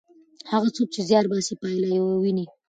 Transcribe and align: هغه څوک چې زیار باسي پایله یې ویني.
هغه 0.51 0.67
څوک 0.75 0.87
چې 0.95 1.01
زیار 1.09 1.25
باسي 1.31 1.53
پایله 1.61 1.87
یې 1.93 1.99
ویني. 2.23 2.45